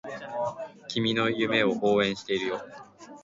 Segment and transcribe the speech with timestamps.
[0.87, 2.65] 君の夢を応援しているよ